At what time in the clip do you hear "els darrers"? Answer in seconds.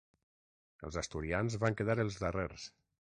2.05-2.67